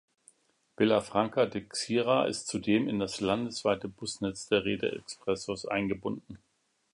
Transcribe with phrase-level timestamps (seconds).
[0.77, 6.39] Vila Franca de Xira ist zudem in das landesweite Busnetz der Rede Expressos eingebunden.